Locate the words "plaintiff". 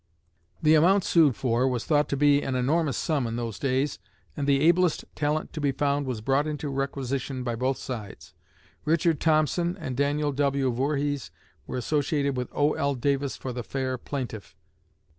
13.99-14.55